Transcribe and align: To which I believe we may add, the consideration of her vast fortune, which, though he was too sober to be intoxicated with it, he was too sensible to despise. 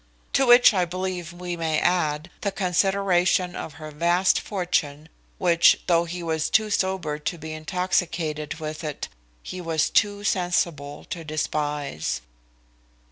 To 0.33 0.47
which 0.47 0.73
I 0.73 0.83
believe 0.83 1.31
we 1.31 1.55
may 1.55 1.77
add, 1.79 2.31
the 2.41 2.51
consideration 2.51 3.55
of 3.55 3.73
her 3.73 3.91
vast 3.91 4.39
fortune, 4.41 5.09
which, 5.37 5.79
though 5.85 6.05
he 6.05 6.23
was 6.23 6.49
too 6.49 6.71
sober 6.71 7.19
to 7.19 7.37
be 7.37 7.53
intoxicated 7.53 8.55
with 8.55 8.83
it, 8.83 9.09
he 9.43 9.61
was 9.61 9.91
too 9.91 10.23
sensible 10.23 11.03
to 11.11 11.23
despise. 11.23 12.21